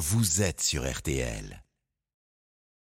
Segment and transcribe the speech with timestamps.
[0.00, 1.62] vous êtes sur RTL.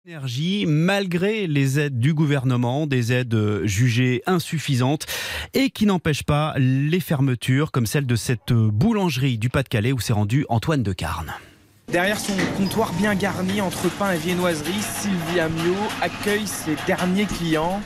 [0.06, 5.06] Énergie, malgré les aides du gouvernement, des aides jugées insuffisantes
[5.52, 10.12] et qui n'empêchent pas les fermetures comme celle de cette boulangerie du Pas-de-Calais où s'est
[10.12, 11.34] rendu Antoine de Carne.
[11.88, 17.82] Derrière son comptoir bien garni entre pain et viennoiserie, Sylvia Mio accueille ses derniers clients.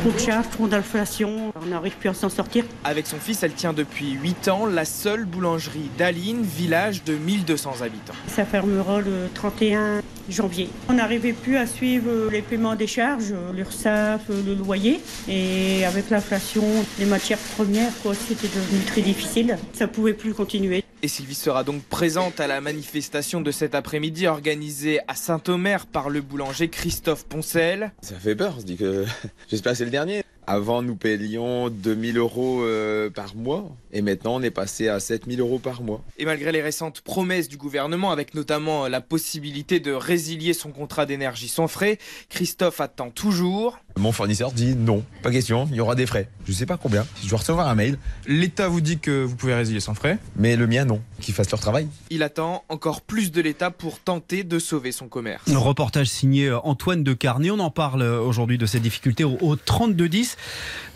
[0.00, 2.64] Trop de charges, trop d'inflation, on n'arrive plus à s'en sortir.
[2.84, 7.82] Avec son fils, elle tient depuis 8 ans la seule boulangerie d'Aline, village de 1200
[7.82, 8.14] habitants.
[8.26, 10.00] Ça fermera le 31
[10.30, 10.70] janvier.
[10.88, 15.02] On n'arrivait plus à suivre les paiements des charges, l'URSSAF, le loyer.
[15.28, 16.64] Et avec l'inflation,
[16.98, 19.58] les matières premières, quoi, c'était devenu très difficile.
[19.74, 20.82] Ça pouvait plus continuer.
[21.02, 26.10] Et Sylvie sera donc présente à la manifestation de cet après-midi organisée à Saint-Omer par
[26.10, 27.92] le boulanger Christophe Poncel.
[28.02, 29.06] Ça fait peur, on se dit que
[29.48, 30.24] j'espère que c'est le dernier.
[30.46, 35.40] Avant, nous payons 2000 euros euh, par mois et maintenant on est passé à 7000
[35.40, 36.02] euros par mois.
[36.18, 41.06] Et malgré les récentes promesses du gouvernement, avec notamment la possibilité de résilier son contrat
[41.06, 43.78] d'énergie sans frais, Christophe attend toujours.
[43.96, 46.28] Mon fournisseur dit non, pas question, il y aura des frais.
[46.46, 47.98] Je sais pas combien, je dois recevoir un mail.
[48.26, 51.50] L'État vous dit que vous pouvez résilier sans frais Mais le mien non, qu'ils fassent
[51.50, 51.88] leur travail.
[52.10, 55.48] Il attend encore plus de l'État pour tenter de sauver son commerce.
[55.48, 57.50] Un reportage signé Antoine de Carnet.
[57.50, 60.36] On en parle aujourd'hui de ces difficultés au, au 3210.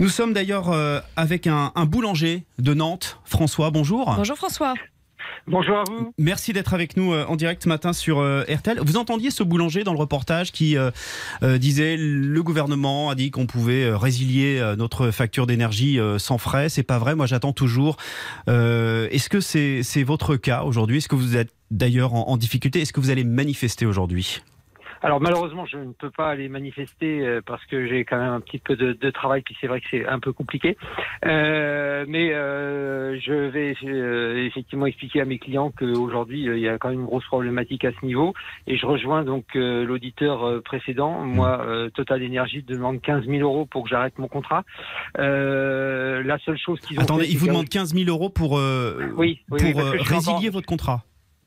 [0.01, 3.19] Nous sommes d'ailleurs euh, avec un, un boulanger de Nantes.
[3.25, 4.14] François, bonjour.
[4.17, 4.75] Bonjour François.
[5.47, 6.12] Bonjour à vous.
[6.17, 8.81] Merci d'être avec nous euh, en direct ce matin sur euh, RTL.
[8.81, 10.91] Vous entendiez ce boulanger dans le reportage qui euh,
[11.59, 16.69] disait le gouvernement a dit qu'on pouvait résilier notre facture d'énergie sans frais.
[16.69, 17.14] C'est pas vrai.
[17.14, 17.97] Moi, j'attends toujours.
[18.47, 20.98] Est-ce que c'est votre cas aujourd'hui?
[20.98, 22.81] Est-ce que vous êtes d'ailleurs en difficulté?
[22.81, 24.42] Est-ce que vous allez manifester aujourd'hui?
[25.05, 28.41] Alors malheureusement, je ne peux pas aller manifester euh, parce que j'ai quand même un
[28.41, 30.79] petit peu de, de travail, puis c'est vrai que c'est un peu compliqué.
[31.27, 36.69] Euh, mais euh, je vais euh, effectivement expliquer à mes clients qu'aujourd'hui, euh, il y
[36.69, 38.33] a quand même une grosse problématique à ce niveau.
[38.67, 41.21] Et je rejoins donc euh, l'auditeur précédent.
[41.27, 44.64] Moi, euh, Total Energy demande 15 000 euros pour que j'arrête mon contrat.
[45.19, 48.09] Euh, la seule chose qu'ils ont Attendez, fait, il c'est vous que- demande 15 000
[48.09, 51.03] euros pour, euh, Oui, oui, pour oui, encore- résilier votre contrat.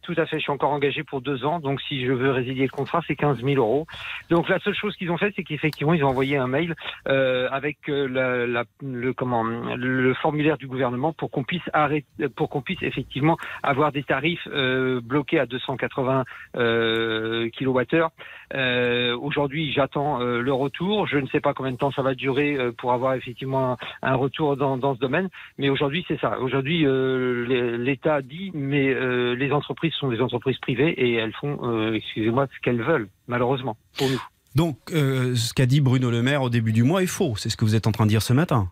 [0.08, 2.64] Tout à fait, je suis encore engagé pour deux ans, donc si je veux résilier
[2.64, 3.86] le contrat, c'est 15 000 euros.
[4.30, 6.76] Donc la seule chose qu'ils ont fait, c'est qu'effectivement, ils ont envoyé un mail
[7.10, 12.08] euh, avec euh, la, la- le comment le formulaire du gouvernement pour qu'on puisse arrêter,
[12.38, 16.24] pour qu'on puisse effectivement avoir des tarifs euh, bloqués à 280
[16.56, 18.12] euh, kilowattheures.
[18.54, 21.06] Euh, Aujourd'hui, j'attends euh, le retour.
[21.08, 23.78] Je ne sais pas combien de temps ça va durer euh, pour avoir effectivement un,
[24.14, 25.28] un retour dans, dans ce domaine.
[25.58, 26.40] Mais aujourd'hui, c'est ça.
[26.40, 28.94] Aujourd'hui, l'État dit, mais
[29.36, 33.78] les entreprises sont des entreprises privées et elles font, euh, excusez-moi, ce qu'elles veulent, malheureusement,
[33.98, 34.22] pour nous.
[34.56, 37.36] Donc, euh, ce qu'a dit Bruno Le Maire au début du mois est faux.
[37.36, 38.70] C'est ce que vous êtes en train de dire ce matin.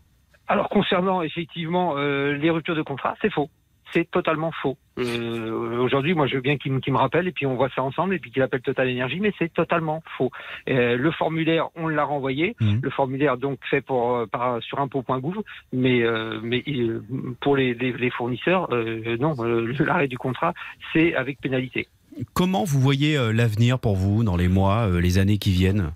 [0.47, 3.49] Alors, concernant effectivement euh, les ruptures de contrat, c'est faux.
[3.93, 4.77] C'est totalement faux.
[4.99, 8.15] Euh, Aujourd'hui, moi, je veux bien qu'il me, rappelle et puis on voit ça ensemble
[8.15, 10.31] et puis qu'il appelle Total Énergie, mais c'est totalement faux.
[10.69, 12.55] Euh, le formulaire, on l'a renvoyé.
[12.59, 12.79] Mhm.
[12.81, 15.43] Le formulaire donc fait pour euh, par, sur impôt.gouv,
[15.73, 16.63] mais euh, mais
[17.41, 18.69] pour les, les, les fournisseurs,
[19.19, 19.35] non,
[19.79, 20.53] l'arrêt du contrat,
[20.93, 21.87] c'est avec pénalité.
[22.33, 25.91] Comment vous voyez l'avenir pour vous dans les mois, les années qui viennent?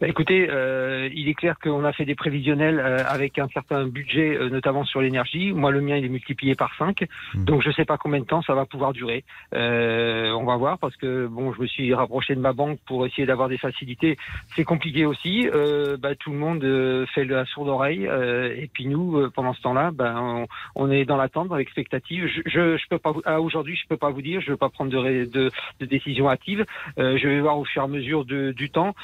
[0.00, 3.86] Bah, écoutez, euh, il est clair qu'on a fait des prévisionnels euh, avec un certain
[3.86, 5.52] budget, euh, notamment sur l'énergie.
[5.52, 7.04] Moi, le mien, il est multiplié par 5.
[7.34, 7.44] Mhm.
[7.44, 9.24] Donc, je ne sais pas combien de temps ça va pouvoir durer.
[9.54, 13.06] Euh, on va voir parce que, bon, je me suis rapproché de ma banque pour
[13.06, 14.16] essayer d'avoir des facilités.
[14.56, 15.48] C'est compliqué aussi.
[15.54, 18.06] Euh, bah, tout le monde euh, fait la sourde oreille.
[18.06, 20.46] euh, et puis nous, euh, pendant ce temps-là, ben, on,
[20.86, 22.26] on est dans l'attente, dans l'expectative.
[22.26, 24.40] Je, je, je peux pas, vous- à aujourd'hui, je peux pas vous dire.
[24.40, 25.50] Je ne veux pas prendre de, de,
[25.80, 26.64] de décision hâtive.
[26.98, 28.94] Euh, je vais voir au fur et à mesure de, du temps.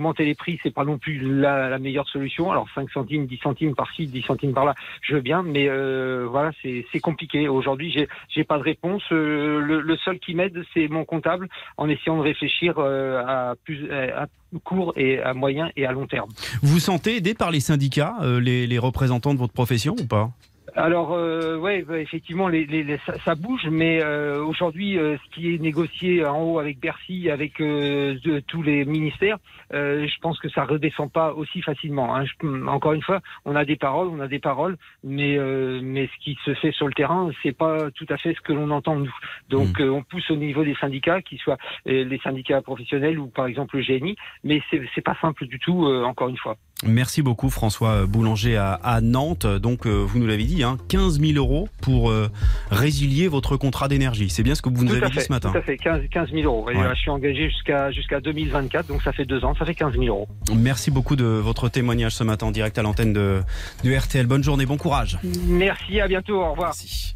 [0.00, 2.50] Augmenter les prix, c'est pas non plus la, meilleure solution.
[2.50, 6.52] Alors 5 centimes, 10 centimes par-ci, 10 centimes par-là, je veux bien, mais euh, voilà,
[6.62, 7.48] c'est compliqué.
[7.48, 9.02] Aujourd'hui, j'ai j'ai pas de réponse.
[9.12, 13.92] Euh, le, seul qui m'aide, c'est mon comptable, en essayant de réfléchir euh, à plus
[13.92, 14.26] à
[14.64, 16.30] court et à moyen et à long terme.
[16.62, 20.30] Vous sentez aidé par les syndicats, les représentants de votre profession ou pas?
[20.76, 25.16] Alors, euh, ouais, ouais, effectivement, les, les, les- ça, ça bouge, mais euh, aujourd'hui, euh,
[25.24, 29.38] ce qui est négocié en haut avec Bercy, avec euh, de- tous les ministères,
[29.74, 32.14] euh, je pense que ça redescend pas aussi facilement.
[32.14, 32.24] hein.
[32.24, 36.06] Je- encore une fois, on a des paroles, on a des paroles, mais euh, mais
[36.08, 38.70] ce qui se fait sur le terrain, c'est pas tout à fait ce que l'on
[38.70, 39.14] entend nous.
[39.48, 43.46] Donc, euh, on pousse au niveau des syndicats, qu'ils soient les syndicats professionnels ou par
[43.46, 45.86] exemple le GNI, mais c'est c'est pas simple du tout.
[45.86, 46.56] euh, encore une fois.
[46.86, 49.46] Merci beaucoup François Boulanger à, à Nantes.
[49.46, 52.30] Donc euh, vous nous l'avez dit, hein, 15 000 euros pour euh,
[52.70, 54.30] résilier votre contrat d'énergie.
[54.30, 55.50] C'est bien ce que vous nous Tout avez à dit fait, ce matin.
[55.52, 56.64] Tout à fait, 15, 15 000 euros.
[56.66, 56.76] Ouais.
[56.76, 59.92] euh, je suis engagé jusqu'à jusqu'à 2024, donc ça fait deux ans, ça fait 15
[59.92, 60.28] 000 euros.
[60.56, 63.42] Merci beaucoup de votre témoignage ce matin en direct à l'antenne de,
[63.84, 64.26] de RTL.
[64.26, 65.18] Bonne journée, bon courage.
[65.48, 66.72] Merci, à bientôt, au revoir.
[66.74, 67.14] Merci.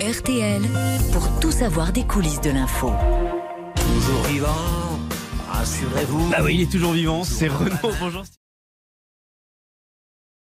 [0.00, 0.62] RTL
[1.12, 2.92] pour tous savoir des coulisses de l'info.
[3.74, 4.95] Toujours vivant,
[5.66, 6.32] rassurez-vous.
[6.36, 7.92] Ah oui, il est toujours vivant, c'est Renaud.
[7.98, 8.22] Bonjour.